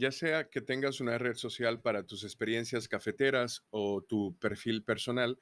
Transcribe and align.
ya 0.00 0.10
sea 0.10 0.48
que 0.48 0.62
tengas 0.62 1.00
una 1.00 1.18
red 1.18 1.34
social 1.34 1.82
para 1.82 2.06
tus 2.06 2.24
experiencias 2.24 2.88
cafeteras 2.88 3.66
o 3.68 4.00
tu 4.00 4.34
perfil 4.38 4.82
personal, 4.82 5.38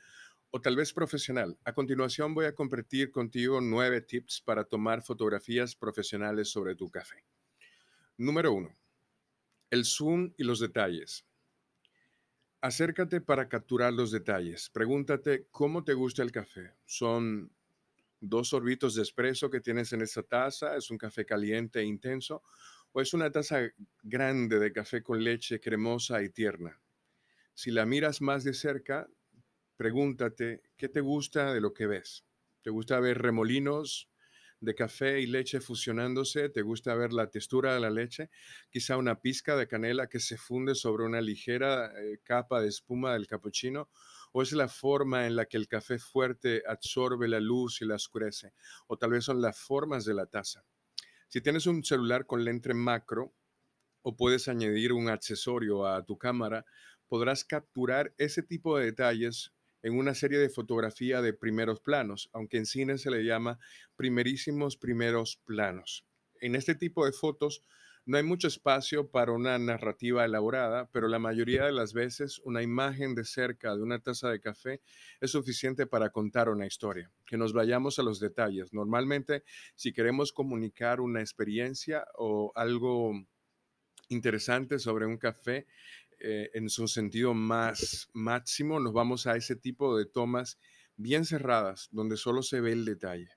o 0.51 0.61
tal 0.61 0.75
vez 0.75 0.93
profesional. 0.93 1.57
A 1.65 1.73
continuación 1.73 2.35
voy 2.35 2.47
a 2.47 2.57
compartir 2.57 3.13
contigo 3.13 3.61
nueve 3.61 4.01
tips 4.01 4.41
para 4.41 4.65
tomar 4.65 5.03
fotografías 5.03 5.77
profesionales 5.77 6.49
sobre 6.49 6.75
tu 6.75 6.91
café. 6.91 7.25
Número 8.17 8.53
uno, 8.53 8.77
el 9.71 9.85
zoom 9.85 10.33
y 10.37 10.43
los 10.43 10.59
detalles. 10.59 11.25
Acércate 12.61 13.21
para 13.21 13.49
capturar 13.49 13.93
los 13.93 14.11
detalles. 14.11 14.71
Pregúntate 14.71 15.47
cómo 15.53 15.85
te 15.85 15.95
gusta 15.95 16.25
el 16.25 16.33
café. 16.33 16.75
¿Son 16.85 17.53
dos 18.21 18.49
sorbitos 18.49 18.97
de 18.97 19.03
espresso 19.03 19.49
que 19.49 19.61
tienes 19.61 19.93
en 19.93 20.03
esa 20.03 20.25
taza? 20.25 20.77
¿Es 20.77 20.91
un 20.91 20.99
café 20.99 21.25
caliente 21.25 21.79
e 21.79 21.85
intenso? 21.85 22.43
¿O 22.93 23.01
es 23.01 23.13
una 23.15 23.31
taza 23.31 23.61
grande 24.03 24.59
de 24.59 24.73
café 24.73 25.03
con 25.03 25.23
leche 25.23 25.61
cremosa 25.61 26.23
y 26.23 26.31
tierna? 26.31 26.81
Si 27.55 27.71
la 27.71 27.85
miras 27.87 28.21
más 28.21 28.45
de 28.45 28.55
cerca, 28.55 29.09
pregúntate 29.77 30.63
qué 30.77 30.89
te 30.89 31.01
gusta 31.01 31.53
de 31.53 31.61
lo 31.61 31.75
que 31.75 31.87
ves. 31.87 32.25
¿Te 32.63 32.71
gusta 32.71 32.99
ver 33.01 33.19
remolinos 33.19 34.11
de 34.61 34.75
café 34.75 35.21
y 35.21 35.27
leche 35.27 35.61
fusionándose? 35.61 36.49
¿Te 36.49 36.63
gusta 36.63 36.95
ver 36.95 37.13
la 37.13 37.31
textura 37.31 37.75
de 37.75 37.81
la 37.81 37.91
leche? 37.91 38.31
Quizá 38.71 38.97
una 38.97 39.21
pizca 39.21 39.57
de 39.57 39.69
canela 39.69 40.09
que 40.09 40.21
se 40.21 40.37
funde 40.37 40.75
sobre 40.75 41.05
una 41.05 41.21
ligera 41.21 41.93
eh, 42.01 42.21
capa 42.25 42.61
de 42.61 42.69
espuma 42.69 43.13
del 43.13 43.27
cappuccino. 43.27 43.91
¿O 44.33 44.43
es 44.43 44.53
la 44.53 44.69
forma 44.69 45.27
en 45.27 45.37
la 45.37 45.47
que 45.47 45.57
el 45.57 45.69
café 45.69 45.99
fuerte 45.99 46.63
absorbe 46.67 47.29
la 47.29 47.41
luz 47.41 47.81
y 47.83 47.87
la 47.87 47.97
oscurece? 47.97 48.53
¿O 48.87 48.97
tal 48.97 49.11
vez 49.11 49.25
son 49.25 49.41
las 49.41 49.59
formas 49.59 50.05
de 50.05 50.15
la 50.15 50.27
taza? 50.27 50.65
Si 51.29 51.43
tienes 51.43 51.67
un 51.67 51.85
celular 51.85 52.25
con 52.25 52.43
lente 52.43 52.73
macro 52.73 53.35
o 54.01 54.17
puedes 54.17 54.49
añadir 54.49 54.95
un 54.95 55.11
accesorio 55.11 55.87
a 55.87 56.03
tu 56.07 56.17
cámara, 56.17 56.65
podrás 57.07 57.45
capturar 57.45 58.15
ese 58.17 58.43
tipo 58.43 58.79
de 58.79 58.87
detalles 58.87 59.53
en 59.83 59.99
una 59.99 60.15
serie 60.15 60.39
de 60.39 60.49
fotografía 60.49 61.21
de 61.21 61.35
primeros 61.35 61.81
planos, 61.81 62.31
aunque 62.33 62.57
en 62.57 62.65
cine 62.65 62.97
se 62.97 63.11
le 63.11 63.25
llama 63.25 63.59
primerísimos 63.95 64.79
primeros 64.79 65.37
planos. 65.45 66.07
En 66.41 66.55
este 66.55 66.75
tipo 66.75 67.05
de 67.05 67.13
fotos 67.13 67.63
no 68.09 68.17
hay 68.17 68.23
mucho 68.23 68.49
espacio 68.49 69.11
para 69.11 69.33
una 69.33 69.59
narrativa 69.59 70.25
elaborada, 70.25 70.89
pero 70.93 71.09
la 71.09 71.19
mayoría 71.19 71.67
de 71.67 71.73
las 71.73 71.93
veces 71.93 72.39
una 72.43 72.63
imagen 72.63 73.15
de 73.15 73.23
cerca 73.25 73.77
de 73.77 73.83
una 73.83 73.99
taza 73.99 74.31
de 74.31 74.41
café 74.41 74.81
es 75.21 75.31
suficiente 75.33 75.87
para 75.87 76.09
contar 76.09 76.49
una 76.49 76.67
historia. 76.67 77.13
Que 77.27 77.37
nos 77.37 77.53
vayamos 77.53 77.99
a 77.99 78.03
los 78.03 78.19
detalles. 78.19 78.73
Normalmente, 78.73 79.45
si 79.75 79.93
queremos 79.93 80.33
comunicar 80.33 81.03
una 81.03 81.21
experiencia 81.21 82.07
o 82.15 82.51
algo 82.55 83.13
interesante 84.09 84.79
sobre 84.79 85.05
un 85.05 85.19
café, 85.19 85.67
eh, 86.19 86.49
en 86.55 86.71
su 86.71 86.89
sentido 86.89 87.35
más 87.35 88.09
máximo, 88.15 88.81
nos 88.81 88.95
vamos 88.95 89.27
a 89.27 89.37
ese 89.37 89.55
tipo 89.55 89.99
de 89.99 90.07
tomas 90.07 90.59
bien 90.97 91.27
cerradas, 91.27 91.89
donde 91.93 92.17
solo 92.17 92.41
se 92.43 92.63
ve 92.63 92.73
el 92.73 92.87
detalle. 92.87 93.29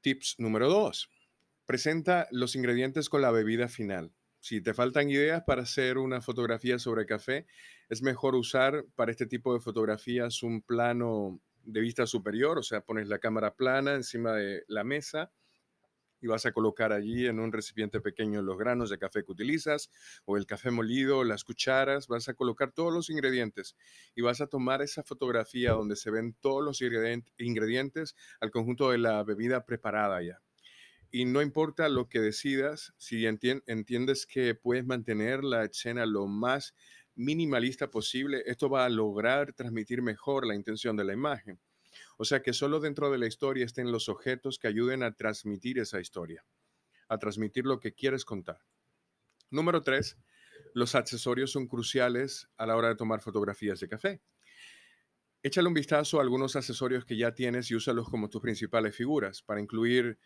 Tips 0.00 0.34
número 0.38 0.68
dos. 0.68 1.08
Presenta 1.68 2.26
los 2.30 2.56
ingredientes 2.56 3.10
con 3.10 3.20
la 3.20 3.30
bebida 3.30 3.68
final. 3.68 4.10
Si 4.40 4.62
te 4.62 4.72
faltan 4.72 5.10
ideas 5.10 5.42
para 5.46 5.64
hacer 5.64 5.98
una 5.98 6.22
fotografía 6.22 6.78
sobre 6.78 7.04
café, 7.04 7.44
es 7.90 8.00
mejor 8.00 8.36
usar 8.36 8.86
para 8.94 9.10
este 9.10 9.26
tipo 9.26 9.52
de 9.52 9.60
fotografías 9.60 10.42
un 10.42 10.62
plano 10.62 11.42
de 11.64 11.80
vista 11.82 12.06
superior, 12.06 12.58
o 12.58 12.62
sea, 12.62 12.80
pones 12.80 13.08
la 13.08 13.18
cámara 13.18 13.54
plana 13.54 13.96
encima 13.96 14.32
de 14.32 14.64
la 14.66 14.82
mesa 14.82 15.30
y 16.22 16.26
vas 16.26 16.46
a 16.46 16.52
colocar 16.52 16.90
allí 16.90 17.26
en 17.26 17.38
un 17.38 17.52
recipiente 17.52 18.00
pequeño 18.00 18.40
los 18.40 18.56
granos 18.56 18.88
de 18.88 18.96
café 18.96 19.22
que 19.22 19.32
utilizas 19.32 19.90
o 20.24 20.38
el 20.38 20.46
café 20.46 20.70
molido, 20.70 21.22
las 21.22 21.44
cucharas, 21.44 22.08
vas 22.08 22.30
a 22.30 22.34
colocar 22.34 22.72
todos 22.72 22.94
los 22.94 23.10
ingredientes 23.10 23.76
y 24.14 24.22
vas 24.22 24.40
a 24.40 24.46
tomar 24.46 24.80
esa 24.80 25.02
fotografía 25.02 25.72
donde 25.72 25.96
se 25.96 26.10
ven 26.10 26.34
todos 26.40 26.64
los 26.64 26.80
ingredientes 26.80 28.16
al 28.40 28.50
conjunto 28.50 28.90
de 28.90 28.96
la 28.96 29.22
bebida 29.22 29.66
preparada 29.66 30.22
ya. 30.22 30.40
Y 31.10 31.24
no 31.24 31.40
importa 31.40 31.88
lo 31.88 32.08
que 32.08 32.20
decidas, 32.20 32.92
si 32.98 33.24
entiendes 33.26 34.26
que 34.26 34.54
puedes 34.54 34.84
mantener 34.84 35.42
la 35.42 35.64
escena 35.64 36.04
lo 36.04 36.26
más 36.26 36.74
minimalista 37.14 37.90
posible, 37.90 38.42
esto 38.46 38.68
va 38.68 38.84
a 38.84 38.88
lograr 38.90 39.54
transmitir 39.54 40.02
mejor 40.02 40.46
la 40.46 40.54
intención 40.54 40.96
de 40.96 41.04
la 41.04 41.14
imagen. 41.14 41.60
O 42.18 42.24
sea, 42.24 42.42
que 42.42 42.52
solo 42.52 42.78
dentro 42.78 43.10
de 43.10 43.18
la 43.18 43.26
historia 43.26 43.64
estén 43.64 43.90
los 43.90 44.08
objetos 44.08 44.58
que 44.58 44.68
ayuden 44.68 45.02
a 45.02 45.14
transmitir 45.14 45.78
esa 45.78 45.98
historia, 45.98 46.44
a 47.08 47.18
transmitir 47.18 47.64
lo 47.64 47.80
que 47.80 47.94
quieres 47.94 48.24
contar. 48.24 48.60
Número 49.50 49.82
tres, 49.82 50.18
los 50.74 50.94
accesorios 50.94 51.50
son 51.50 51.66
cruciales 51.66 52.48
a 52.56 52.66
la 52.66 52.76
hora 52.76 52.88
de 52.88 52.96
tomar 52.96 53.22
fotografías 53.22 53.80
de 53.80 53.88
café. 53.88 54.20
Échale 55.42 55.68
un 55.68 55.74
vistazo 55.74 56.18
a 56.18 56.22
algunos 56.22 56.56
accesorios 56.56 57.04
que 57.04 57.16
ya 57.16 57.32
tienes 57.32 57.70
y 57.70 57.76
úsalos 57.76 58.08
como 58.10 58.28
tus 58.28 58.42
principales 58.42 58.94
figuras. 58.94 59.40
Para 59.40 59.60
incluir, 59.60 60.18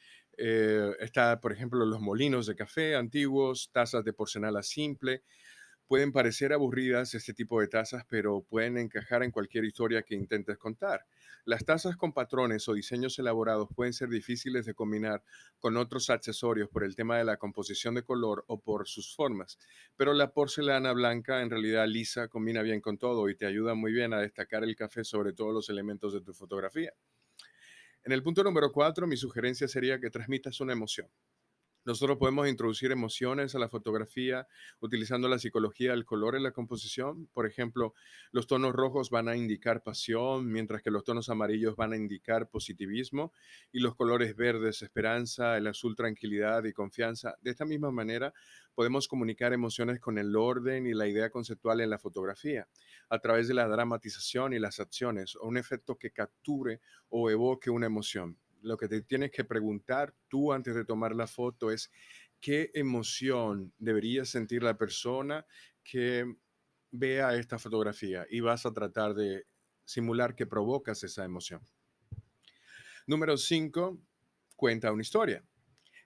eh, 0.44 0.97
está, 1.00 1.41
por 1.41 1.53
ejemplo, 1.53 1.84
los 1.86 2.00
molinos 2.00 2.47
de 2.47 2.56
café 2.56 2.97
antiguos, 2.97 3.70
tazas 3.72 4.04
de 4.04 4.12
porcelana 4.12 4.62
simple, 4.62 5.22
Pueden 5.92 6.10
parecer 6.10 6.54
aburridas 6.54 7.12
este 7.12 7.34
tipo 7.34 7.60
de 7.60 7.69
tazas, 7.69 8.06
pero 8.08 8.47
pueden 8.48 8.78
encajar 8.78 9.22
en 9.22 9.30
cualquier 9.30 9.66
historia 9.66 10.03
que 10.03 10.14
intentes 10.14 10.56
contar. 10.56 11.04
Las 11.44 11.66
tazas 11.66 11.97
con 11.98 12.14
patrones 12.14 12.66
o 12.66 12.72
diseños 12.72 13.19
elaborados 13.19 13.69
pueden 13.76 13.92
ser 13.92 14.08
difíciles 14.08 14.64
de 14.64 14.72
combinar 14.72 15.22
con 15.58 15.76
otros 15.76 16.08
accesorios 16.08 16.70
por 16.70 16.84
el 16.84 16.97
tema 16.97 17.19
de 17.19 17.24
la 17.24 17.36
composición 17.36 17.94
de 17.94 18.04
color 18.04 18.42
o 18.47 18.59
por 18.59 18.88
sus 18.88 19.14
formas, 19.14 19.59
pero 19.94 20.14
la 20.14 20.32
porcelana 20.32 20.92
blanca 20.94 21.42
en 21.42 21.50
realidad 21.50 21.86
lisa 21.86 22.28
combina 22.28 22.62
bien 22.62 22.80
con 22.80 22.97
todo 22.97 23.28
y 23.28 23.36
te 23.36 23.44
ayuda 23.44 23.74
muy 23.74 23.92
bien 23.92 24.14
a 24.14 24.20
destacar 24.20 24.64
el 24.64 24.74
café 24.74 25.04
sobre 25.04 25.34
todos 25.34 25.53
los 25.53 25.69
elementos 25.69 26.14
de 26.14 26.22
tu 26.22 26.32
fotografía. 26.32 26.94
En 28.04 28.10
el 28.10 28.22
punto 28.24 28.42
número 28.42 28.72
cuatro, 28.72 29.06
mi 29.06 29.16
sugerencia 29.16 29.68
sería 29.68 30.00
que 30.00 30.10
transmitas 30.10 30.60
una 30.60 30.72
emoción. 30.72 31.08
Nosotros 31.84 32.18
podemos 32.18 32.48
introducir 32.48 32.92
emociones 32.92 33.56
a 33.56 33.58
la 33.58 33.68
fotografía 33.68 34.46
utilizando 34.80 35.28
la 35.28 35.40
psicología 35.40 35.90
del 35.90 36.04
color 36.04 36.36
en 36.36 36.44
la 36.44 36.52
composición. 36.52 37.28
Por 37.32 37.44
ejemplo, 37.44 37.94
los 38.30 38.46
tonos 38.46 38.72
rojos 38.72 39.10
van 39.10 39.28
a 39.28 39.36
indicar 39.36 39.82
pasión, 39.82 40.50
mientras 40.50 40.82
que 40.82 40.92
los 40.92 41.02
tonos 41.02 41.28
amarillos 41.28 41.74
van 41.74 41.92
a 41.92 41.96
indicar 41.96 42.48
positivismo 42.48 43.32
y 43.72 43.80
los 43.80 43.96
colores 43.96 44.36
verdes 44.36 44.82
esperanza, 44.82 45.56
el 45.56 45.66
azul 45.66 45.96
tranquilidad 45.96 46.64
y 46.64 46.72
confianza. 46.72 47.36
De 47.41 47.50
esta 47.50 47.64
misma 47.64 47.91
manera, 47.91 48.32
podemos 48.74 49.08
comunicar 49.08 49.52
emociones 49.52 49.98
con 49.98 50.18
el 50.18 50.36
orden 50.36 50.86
y 50.86 50.94
la 50.94 51.08
idea 51.08 51.30
conceptual 51.30 51.80
en 51.80 51.91
la 51.91 51.98
fotografía, 51.98 52.68
a 53.12 53.18
través 53.18 53.46
de 53.48 53.54
la 53.54 53.68
dramatización 53.68 54.52
y 54.52 54.58
las 54.58 54.80
acciones, 54.80 55.36
o 55.36 55.46
un 55.46 55.56
efecto 55.56 55.96
que 55.96 56.10
capture 56.10 56.80
o 57.08 57.30
evoque 57.30 57.70
una 57.70 57.86
emoción 57.86 58.38
lo 58.62 58.76
que 58.76 58.88
te 58.88 59.02
tienes 59.02 59.30
que 59.30 59.44
preguntar 59.44 60.14
tú 60.28 60.52
antes 60.52 60.74
de 60.74 60.84
tomar 60.84 61.14
la 61.14 61.26
foto 61.26 61.70
es 61.70 61.90
qué 62.40 62.70
emoción 62.74 63.72
debería 63.78 64.24
sentir 64.24 64.62
la 64.62 64.78
persona 64.78 65.44
que 65.84 66.36
vea 66.90 67.34
esta 67.34 67.58
fotografía 67.58 68.26
y 68.30 68.40
vas 68.40 68.64
a 68.66 68.72
tratar 68.72 69.14
de 69.14 69.46
simular 69.84 70.34
que 70.34 70.46
provocas 70.46 71.02
esa 71.02 71.24
emoción. 71.24 71.60
Número 73.06 73.36
5, 73.36 74.00
cuenta 74.56 74.92
una 74.92 75.02
historia. 75.02 75.44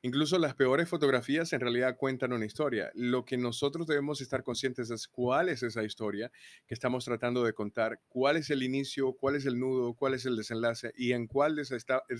Incluso 0.07 0.39
las 0.39 0.55
peores 0.55 0.89
fotografías 0.89 1.53
en 1.53 1.59
realidad 1.59 1.97
cuentan 1.97 2.33
una 2.33 2.47
historia. 2.47 2.93
Lo 2.95 3.25
que 3.25 3.37
nosotros 3.37 3.89
debemos 3.89 4.21
estar 4.21 4.45
conscientes 4.45 4.89
es 4.91 5.09
cuál 5.09 5.49
es 5.49 5.65
esa 5.65 5.83
historia 5.83 6.31
que 6.65 6.75
estamos 6.75 7.05
tratando 7.05 7.43
de 7.43 7.55
contar, 7.55 8.01
cuál 8.07 8.37
es 8.37 8.51
el 8.51 8.63
inicio, 8.63 9.15
cuál 9.15 9.35
es 9.35 9.47
el 9.47 9.59
nudo, 9.59 9.95
cuál 9.95 10.15
es 10.15 10.25
el 10.25 10.37
desenlace 10.37 10.93
y 10.97 11.11
en 11.11 11.27
cuál 11.27 11.57
de 11.57 11.63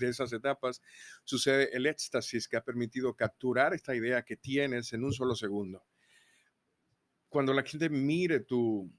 esas 0.09 0.33
etapas 0.33 0.81
sucede 1.23 1.69
el 1.77 1.85
éxtasis 1.85 2.49
que 2.49 2.57
ha 2.57 2.61
permitido 2.61 3.15
capturar 3.15 3.73
esta 3.73 3.95
idea 3.95 4.21
que 4.23 4.35
tienes 4.35 4.91
en 4.91 5.05
un 5.05 5.13
solo 5.13 5.33
segundo. 5.33 5.85
Cuando 7.29 7.53
la 7.53 7.63
gente 7.63 7.87
mire 7.87 8.41
tu 8.41 8.91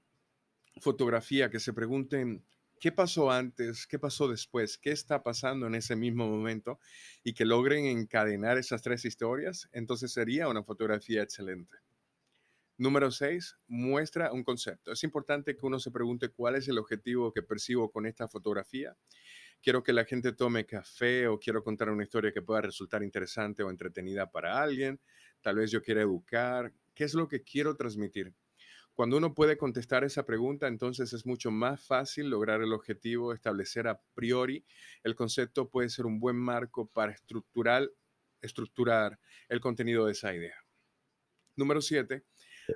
fotografía, 0.81 1.51
que 1.51 1.59
se 1.59 1.73
pregunten, 1.73 2.43
qué 2.79 2.91
pasó 2.91 3.31
antes, 3.31 3.85
qué 3.85 3.99
pasó 3.99 4.27
después, 4.27 4.77
qué 4.77 4.91
está 4.91 5.21
pasando 5.21 5.67
en 5.67 5.75
ese 5.75 5.95
mismo 5.95 6.27
momento 6.27 6.79
y 7.23 7.33
que 7.33 7.45
logren 7.45 7.85
encadenar 7.85 8.57
esas 8.57 8.81
tres 8.81 9.05
historias, 9.05 9.69
entonces 9.71 10.11
sería 10.11 10.47
una 10.47 10.63
fotografía 10.63 11.21
excelente. 11.21 11.77
Número 12.77 13.11
seis, 13.11 13.57
muestra 13.67 14.31
un 14.31 14.43
concepto. 14.43 14.93
Es 14.93 15.03
importante 15.03 15.55
que 15.57 15.65
uno 15.65 15.79
se 15.79 15.91
pregunte 15.91 16.29
cuál 16.29 16.55
es 16.55 16.67
el 16.69 16.77
objetivo 16.77 17.33
que 17.33 17.43
percibo 17.43 17.91
con 17.91 18.05
esta 18.05 18.29
fotografía. 18.29 18.95
Quiero 19.61 19.83
que 19.83 19.91
la 19.91 20.05
gente 20.05 20.31
tome 20.31 20.65
café 20.65 21.27
o 21.27 21.37
quiero 21.37 21.61
contar 21.61 21.89
una 21.89 22.03
historia 22.03 22.31
que 22.31 22.41
pueda 22.41 22.61
resultar 22.61 23.03
interesante 23.03 23.63
o 23.63 23.69
entretenida 23.69 24.31
para 24.31 24.61
alguien. 24.61 25.01
Tal 25.41 25.57
vez 25.57 25.71
yo 25.71 25.81
quiera 25.81 26.01
educar. 26.01 26.73
¿Qué 26.93 27.03
es 27.03 27.13
lo 27.13 27.27
que 27.27 27.43
quiero 27.43 27.75
transmitir? 27.75 28.33
Cuando 28.99 29.15
uno 29.15 29.33
puede 29.33 29.57
contestar 29.57 30.03
esa 30.03 30.25
pregunta, 30.25 30.67
entonces 30.67 31.13
es 31.13 31.25
mucho 31.25 31.51
más 31.51 31.81
fácil 31.81 32.29
lograr 32.29 32.61
el 32.61 32.73
objetivo, 32.73 33.31
establecer 33.31 33.87
a 33.87 34.01
priori. 34.13 34.65
El 35.05 35.15
concepto 35.15 35.69
puede 35.69 35.87
ser 35.87 36.05
un 36.05 36.19
buen 36.19 36.35
marco 36.35 36.85
para 36.85 37.13
estructurar, 37.13 37.89
estructurar 38.41 39.17
el 39.47 39.61
contenido 39.61 40.05
de 40.05 40.11
esa 40.11 40.35
idea. 40.35 40.65
Número 41.55 41.81
7. 41.81 42.25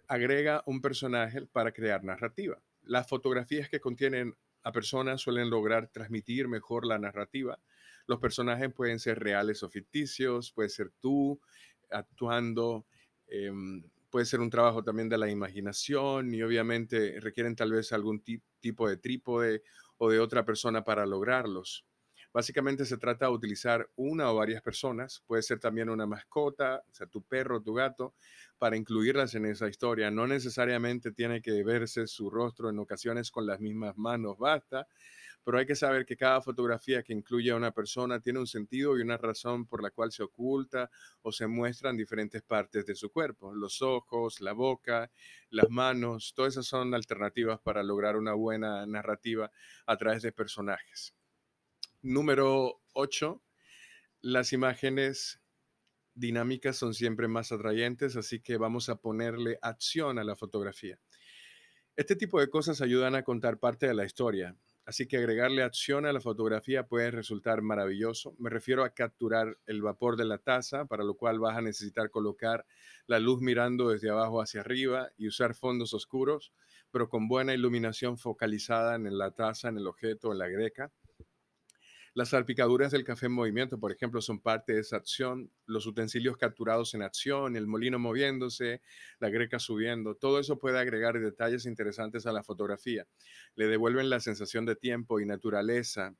Agrega 0.07 0.63
un 0.65 0.79
personaje 0.79 1.45
para 1.45 1.73
crear 1.73 2.05
narrativa. 2.05 2.57
Las 2.83 3.05
fotografías 3.09 3.67
que 3.67 3.81
contienen 3.81 4.33
a 4.61 4.71
personas 4.71 5.19
suelen 5.19 5.49
lograr 5.49 5.89
transmitir 5.89 6.47
mejor 6.47 6.85
la 6.85 6.99
narrativa. 6.99 7.59
Los 8.07 8.21
personajes 8.21 8.73
pueden 8.73 8.99
ser 8.99 9.19
reales 9.19 9.61
o 9.61 9.69
ficticios, 9.69 10.53
puede 10.53 10.69
ser 10.69 10.89
tú 11.01 11.41
actuando, 11.89 12.85
em, 13.27 13.83
puede 14.13 14.27
ser 14.27 14.41
un 14.41 14.51
trabajo 14.51 14.83
también 14.83 15.09
de 15.09 15.17
la 15.17 15.27
imaginación 15.27 16.35
y 16.35 16.43
obviamente 16.43 17.19
requieren 17.19 17.55
tal 17.55 17.71
vez 17.71 17.91
algún 17.93 18.23
tipo 18.59 18.87
de 18.87 18.97
trípode 18.97 19.63
o 19.97 20.11
de 20.11 20.19
otra 20.19 20.45
persona 20.45 20.83
para 20.83 21.07
lograrlos. 21.07 21.87
Básicamente 22.31 22.85
se 22.85 22.99
trata 22.99 23.25
de 23.25 23.31
utilizar 23.31 23.89
una 23.95 24.31
o 24.31 24.35
varias 24.35 24.61
personas, 24.61 25.23
puede 25.25 25.41
ser 25.41 25.59
también 25.59 25.89
una 25.89 26.05
mascota, 26.05 26.83
o 26.87 26.93
sea, 26.93 27.07
tu 27.07 27.23
perro, 27.23 27.63
tu 27.63 27.73
gato, 27.73 28.13
para 28.59 28.77
incluirlas 28.77 29.33
en 29.33 29.47
esa 29.47 29.67
historia. 29.67 30.11
No 30.11 30.27
necesariamente 30.27 31.11
tiene 31.11 31.41
que 31.41 31.63
verse 31.63 32.05
su 32.05 32.29
rostro 32.29 32.69
en 32.69 32.77
ocasiones 32.77 33.31
con 33.31 33.47
las 33.47 33.59
mismas 33.61 33.97
manos, 33.97 34.37
basta, 34.37 34.87
pero 35.43 35.57
hay 35.57 35.65
que 35.65 35.75
saber 35.75 36.05
que 36.05 36.15
cada 36.15 36.41
fotografía 36.41 37.03
que 37.03 37.13
incluye 37.13 37.51
a 37.51 37.55
una 37.55 37.71
persona 37.71 38.19
tiene 38.19 38.39
un 38.39 38.47
sentido 38.47 38.97
y 38.97 39.01
una 39.01 39.17
razón 39.17 39.65
por 39.65 39.83
la 39.83 39.91
cual 39.91 40.11
se 40.11 40.23
oculta 40.23 40.89
o 41.21 41.31
se 41.31 41.47
muestran 41.47 41.97
diferentes 41.97 42.41
partes 42.41 42.85
de 42.85 42.95
su 42.95 43.11
cuerpo, 43.11 43.53
los 43.53 43.81
ojos, 43.81 44.41
la 44.41 44.53
boca, 44.53 45.11
las 45.49 45.69
manos, 45.69 46.33
todas 46.35 46.53
esas 46.53 46.65
son 46.65 46.93
alternativas 46.93 47.59
para 47.59 47.83
lograr 47.83 48.15
una 48.15 48.33
buena 48.33 48.85
narrativa 48.85 49.51
a 49.85 49.97
través 49.97 50.21
de 50.21 50.31
personajes. 50.31 51.13
Número 52.01 52.81
8. 52.93 53.41
Las 54.21 54.53
imágenes 54.53 55.41
dinámicas 56.15 56.77
son 56.77 56.93
siempre 56.93 57.27
más 57.27 57.51
atrayentes, 57.51 58.15
así 58.15 58.39
que 58.39 58.57
vamos 58.57 58.89
a 58.89 58.95
ponerle 58.95 59.57
acción 59.61 60.19
a 60.19 60.23
la 60.23 60.35
fotografía. 60.35 60.99
Este 61.95 62.15
tipo 62.15 62.39
de 62.39 62.49
cosas 62.49 62.81
ayudan 62.81 63.15
a 63.15 63.23
contar 63.23 63.59
parte 63.59 63.87
de 63.87 63.93
la 63.93 64.05
historia. 64.05 64.55
Así 64.85 65.07
que 65.07 65.17
agregarle 65.17 65.63
acción 65.63 66.05
a 66.05 66.11
la 66.11 66.19
fotografía 66.19 66.87
puede 66.87 67.09
resultar 67.09 67.61
maravilloso. 67.61 68.35
Me 68.37 68.49
refiero 68.49 68.83
a 68.83 68.89
capturar 68.89 69.57
el 69.65 69.81
vapor 69.81 70.17
de 70.17 70.25
la 70.25 70.39
taza, 70.39 70.85
para 70.85 71.05
lo 71.05 71.15
cual 71.15 71.39
vas 71.39 71.57
a 71.57 71.61
necesitar 71.61 72.09
colocar 72.09 72.65
la 73.07 73.19
luz 73.19 73.41
mirando 73.41 73.89
desde 73.89 74.09
abajo 74.09 74.41
hacia 74.41 74.59
arriba 74.59 75.09
y 75.17 75.27
usar 75.27 75.55
fondos 75.55 75.93
oscuros, 75.93 76.51
pero 76.91 77.07
con 77.07 77.29
buena 77.29 77.53
iluminación 77.53 78.17
focalizada 78.17 78.95
en 78.95 79.17
la 79.17 79.31
taza, 79.31 79.69
en 79.69 79.77
el 79.77 79.87
objeto, 79.87 80.33
en 80.33 80.39
la 80.39 80.49
greca. 80.49 80.91
Las 82.15 82.29
salpicaduras 82.29 82.91
del 82.91 83.03
café 83.03 83.25
en 83.25 83.31
movimiento, 83.31 83.79
por 83.79 83.91
ejemplo, 83.91 84.21
son 84.21 84.39
parte 84.39 84.73
de 84.73 84.81
esa 84.81 84.97
acción. 84.97 85.51
Los 85.65 85.87
utensilios 85.87 86.37
capturados 86.37 86.93
en 86.93 87.01
acción, 87.01 87.55
el 87.55 87.65
molino 87.65 87.97
moviéndose, 87.97 88.81
la 89.19 89.29
greca 89.29 89.57
subiendo, 89.57 90.15
todo 90.15 90.39
eso 90.39 90.59
puede 90.59 90.77
agregar 90.77 91.19
detalles 91.19 91.65
interesantes 91.65 92.27
a 92.27 92.31
la 92.31 92.43
fotografía. 92.43 93.07
Le 93.55 93.65
devuelven 93.65 94.11
la 94.11 94.19
sensación 94.19 94.65
de 94.65 94.75
tiempo 94.75 95.19
y 95.19 95.25
naturaleza 95.25 96.15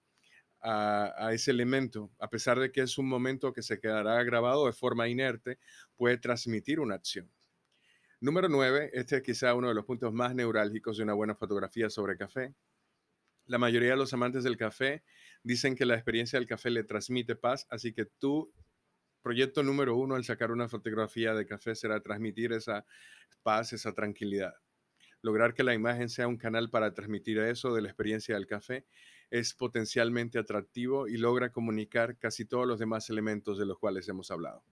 a, 0.64 1.30
ese 1.34 1.52
elemento, 1.52 2.10
a 2.20 2.30
pesar 2.30 2.60
de 2.60 2.72
que 2.72 2.82
es 2.82 2.98
un 2.98 3.08
momento 3.08 3.54
que 3.54 3.62
se 3.62 3.80
quedará 3.80 4.24
grabado 4.24 4.66
de 4.66 4.74
forma 4.74 5.10
inerte, 5.10 5.60
puede 5.96 6.18
transmitir 6.18 6.80
una 6.80 6.96
acción. 6.96 7.30
Número 8.22 8.48
9, 8.48 8.92
este 8.94 9.18
es 9.18 9.24
quizá 9.24 9.54
uno 9.54 9.68
de 9.68 9.76
los 9.76 9.86
puntos 9.86 10.14
más 10.14 10.34
neurálgicos 10.34 10.98
de 10.98 11.04
una 11.04 11.14
buena 11.14 11.36
fotografía 11.36 11.90
sobre 11.90 12.18
café. 12.18 12.56
La 13.46 13.58
mayoría 13.58 13.92
de 13.92 13.98
los 13.98 14.14
amantes 14.14 14.44
del 14.44 14.58
café 14.58 15.04
dicen 15.44 15.76
que 15.76 15.86
la 15.86 15.96
experiencia 15.96 16.40
del 16.40 16.48
café 16.48 16.70
le 16.70 16.84
transmite 16.84 17.36
paz, 17.36 17.68
así 17.70 17.94
que 17.94 18.06
tu 18.06 18.54
proyecto 19.22 19.64
número 19.64 19.96
uno 19.96 20.16
al 20.16 20.24
sacar 20.24 20.52
una 20.52 20.70
fotografía 20.70 21.34
de 21.34 21.46
café 21.46 21.76
será 21.76 22.02
transmitir 22.02 22.54
esa 22.54 22.86
paz, 23.42 23.74
esa 23.74 23.94
tranquilidad. 23.94 24.54
Lograr 25.22 25.54
que 25.54 25.64
la 25.64 25.74
imagen 25.74 26.10
sea 26.10 26.28
un 26.28 26.38
canal 26.38 26.70
para 26.70 26.94
transmitir 26.94 27.40
eso 27.40 27.74
de 27.74 27.82
la 27.82 27.88
experiencia 27.88 28.36
del 28.36 28.48
café 28.48 28.86
es 29.30 29.54
potencialmente 29.54 30.38
atractivo 30.38 31.08
y 31.08 31.18
logra 31.18 31.52
comunicar 31.52 32.18
casi 32.18 32.46
todos 32.46 32.68
los 32.68 32.80
demás 32.80 33.10
elementos 33.10 33.58
de 33.58 33.66
los 33.66 33.80
cuales 33.80 34.08
hemos 34.10 34.30
hablado. 34.32 34.64